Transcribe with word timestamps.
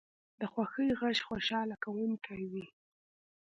د 0.39 0.41
خوښۍ 0.51 0.89
غږ 0.99 1.17
خوشحاله 1.27 1.75
کوونکی 1.83 2.35
وي 2.51 2.65